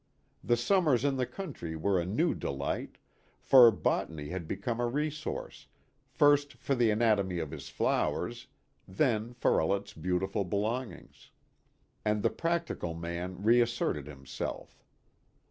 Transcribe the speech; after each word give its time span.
The 0.43 0.57
summers 0.57 1.05
in 1.05 1.17
the 1.17 1.27
country 1.27 1.75
were 1.75 2.01
a 2.01 2.07
new 2.07 2.33
delight, 2.33 2.97
for 3.39 3.69
botany 3.69 4.29
had 4.29 4.47
become 4.47 4.79
a 4.79 4.87
resource, 4.87 5.67
first 6.09 6.53
for 6.53 6.73
the 6.73 6.89
anatomy 6.89 7.37
of 7.37 7.51
his 7.51 7.69
flowers, 7.69 8.47
then 8.87 9.35
for 9.35 9.61
all 9.61 9.75
its 9.75 9.93
beautiful 9.93 10.43
belongings. 10.43 11.29
And 12.03 12.23
the 12.23 12.31
practical 12.31 12.95
man 12.95 13.43
re 13.43 13.61
asserted 13.61 14.07
himself. 14.07 14.83